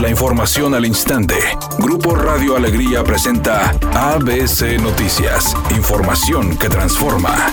[0.00, 1.34] La información al instante.
[1.80, 5.56] Grupo Radio Alegría presenta ABC Noticias.
[5.76, 7.52] Información que transforma.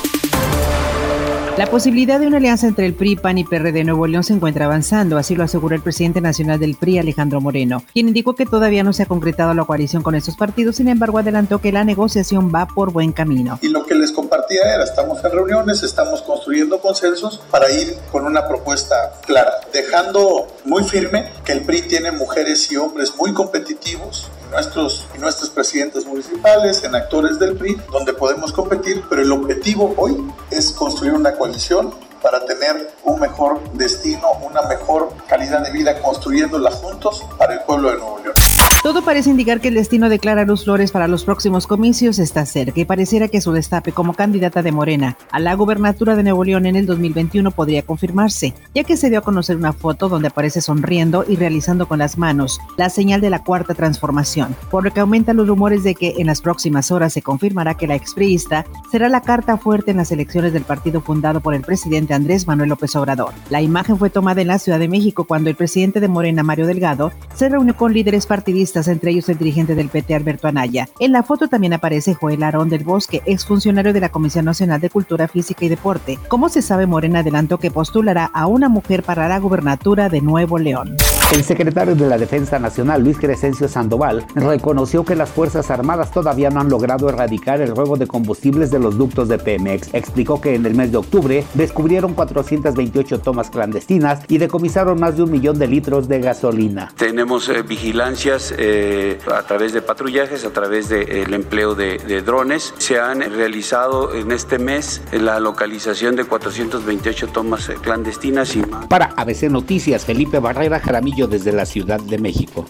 [1.57, 4.33] La posibilidad de una alianza entre el PRI, PAN y PRD de Nuevo León se
[4.33, 8.45] encuentra avanzando, así lo aseguró el presidente nacional del PRI, Alejandro Moreno, quien indicó que
[8.45, 11.85] todavía no se ha concretado la coalición con estos partidos, sin embargo adelantó que la
[11.85, 13.57] negociación va por buen camino.
[13.61, 18.25] Y lo que les compartía era, estamos en reuniones, estamos construyendo consensos para ir con
[18.25, 24.29] una propuesta clara, dejando muy firme que el PRI tiene mujeres y hombres muy competitivos
[24.51, 29.93] nuestros y nuestros presidentes municipales, en actores del PRI, donde podemos competir, pero el objetivo
[29.97, 30.17] hoy
[30.51, 36.71] es construir una coalición para tener un mejor destino, una mejor calidad de vida, construyéndola
[36.71, 38.44] juntos para el pueblo de Nuevo León.
[38.85, 42.45] Todo parece indicar que el destino de Clara Luz Flores para los próximos comicios está
[42.45, 46.43] cerca y pareciera que su destape como candidata de Morena a la gubernatura de Nuevo
[46.43, 50.27] León en el 2021 podría confirmarse, ya que se dio a conocer una foto donde
[50.27, 54.91] aparece sonriendo y realizando con las manos la señal de la cuarta transformación, por lo
[54.91, 58.67] que aumentan los rumores de que en las próximas horas se confirmará que la expriista
[58.91, 62.69] será la carta fuerte en las elecciones del partido fundado por el presidente Andrés Manuel
[62.69, 63.33] López Obrador.
[63.49, 66.67] La imagen fue tomada en la Ciudad de México cuando el presidente de Morena, Mario
[66.67, 70.89] Delgado, se reunió con líderes partidistas entre ellos el dirigente del PT Alberto Anaya.
[70.99, 74.89] En la foto también aparece Joel Arón del Bosque, exfuncionario de la Comisión Nacional de
[74.89, 76.19] Cultura Física y Deporte.
[76.27, 80.57] Como se sabe, Morena adelantó que postulará a una mujer para la gubernatura de Nuevo
[80.57, 80.97] León.
[81.33, 86.51] El secretario de la Defensa Nacional, Luis Crescencio Sandoval, reconoció que las Fuerzas Armadas todavía
[86.51, 89.89] no han logrado erradicar el robo de combustibles de los ductos de Pemex.
[89.93, 95.23] Explicó que en el mes de octubre descubrieron 428 tomas clandestinas y decomisaron más de
[95.23, 96.93] un millón de litros de gasolina.
[96.95, 102.21] Tenemos eh, vigilancias eh, a través de patrullajes, a través del de, empleo de, de,
[102.21, 102.73] drones.
[102.77, 108.85] Se han realizado en este mes la localización de 428 tomas eh, clandestinas y más.
[108.87, 112.65] Para ABC Noticias, Felipe Barrera Jaramillo desde la Ciudad de México.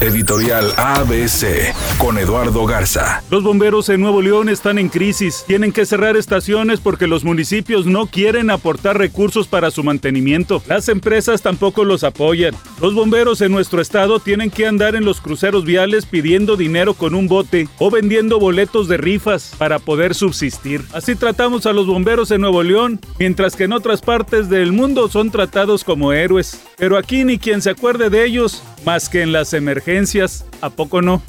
[0.00, 3.22] Editorial ABC con Eduardo Garza.
[3.30, 5.44] Los bomberos en Nuevo León están en crisis.
[5.46, 10.62] Tienen que cerrar estaciones porque los municipios no quieren aportar recursos para su mantenimiento.
[10.66, 12.54] Las empresas tampoco los apoyan.
[12.80, 17.14] Los bomberos en nuestro estado tienen que andar en los cruceros viales pidiendo dinero con
[17.14, 20.82] un bote o vendiendo boletos de rifas para poder subsistir.
[20.94, 25.08] Así tratamos a los bomberos en Nuevo León, mientras que en otras partes del mundo
[25.08, 26.62] son tratados como héroes.
[26.78, 31.00] Pero aquí ni quien se acuerde de ellos más que en las emergencias, ¿a poco
[31.00, 31.22] no?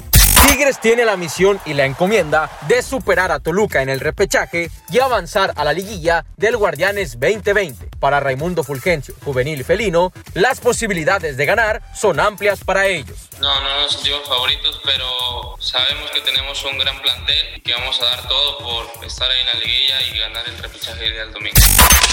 [0.46, 4.98] Tigres tiene la misión y la encomienda de superar a Toluca en el repechaje y
[4.98, 7.91] avanzar a la liguilla del Guardianes 2020.
[8.02, 13.28] Para Raimundo Fulgencio, juvenil y felino, las posibilidades de ganar son amplias para ellos.
[13.40, 18.06] No, no nos sentimos favoritos, pero sabemos que tenemos un gran plantel que vamos a
[18.06, 21.54] dar todo por estar ahí en la liguilla y ganar el repechaje del domingo.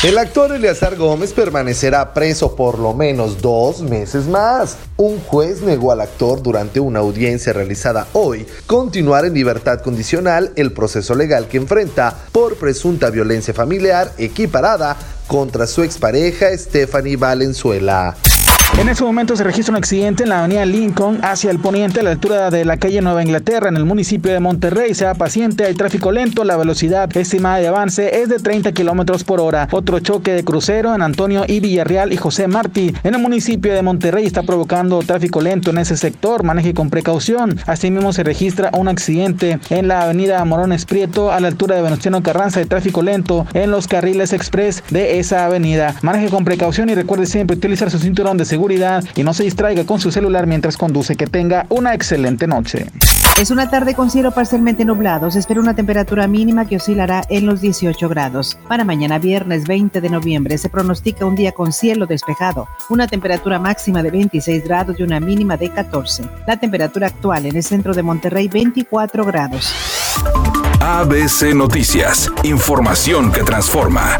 [0.03, 4.77] El actor Eleazar Gómez permanecerá preso por lo menos dos meses más.
[4.95, 10.71] Un juez negó al actor durante una audiencia realizada hoy continuar en libertad condicional el
[10.71, 14.95] proceso legal que enfrenta por presunta violencia familiar equiparada
[15.29, 18.15] contra su expareja Stephanie Valenzuela.
[18.79, 22.03] En ese momento se registra un accidente en la avenida Lincoln hacia el poniente a
[22.03, 24.93] la altura de la calle Nueva Inglaterra en el municipio de Monterrey.
[24.93, 29.41] Sea paciente, hay tráfico lento, la velocidad estimada de avance es de 30 kilómetros por
[29.41, 29.67] hora.
[29.71, 33.81] Otro choque de crucero en Antonio y Villarreal y José Martí en el municipio de
[33.81, 36.43] Monterrey está provocando tráfico lento en ese sector.
[36.43, 37.59] Maneje con precaución.
[37.65, 42.23] Asimismo se registra un accidente en la avenida Morones Prieto a la altura de Venustiano
[42.23, 45.95] Carranza de tráfico lento en los carriles express de esa avenida.
[46.01, 49.83] Maneje con precaución y recuerde siempre utilizar su cinturón de seguridad y no se distraiga
[49.83, 51.15] con su celular mientras conduce.
[51.15, 52.85] Que tenga una excelente noche.
[53.39, 55.31] Es una tarde con cielo parcialmente nublado.
[55.31, 58.57] Se espera una temperatura mínima que oscilará en los 18 grados.
[58.67, 63.57] Para mañana viernes 20 de noviembre se pronostica un día con cielo despejado, una temperatura
[63.59, 66.23] máxima de 26 grados y una mínima de 14.
[66.45, 69.73] La temperatura actual en el centro de Monterrey 24 grados.
[70.81, 74.17] ABC Noticias, información que transforma.